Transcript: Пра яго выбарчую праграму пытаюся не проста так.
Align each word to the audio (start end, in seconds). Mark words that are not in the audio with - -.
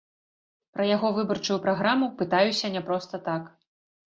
Пра 0.77 0.87
яго 0.95 1.11
выбарчую 1.17 1.57
праграму 1.65 2.09
пытаюся 2.23 2.73
не 2.77 2.85
проста 2.89 3.21
так. 3.31 3.43